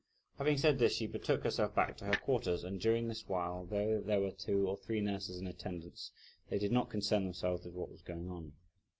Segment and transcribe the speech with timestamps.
[0.39, 4.01] Having said this, she betook herself back to her quarters; and during this while, though
[4.03, 6.09] there were two or three nurses in attendance,
[6.49, 8.53] they did not concern themselves with what was going on.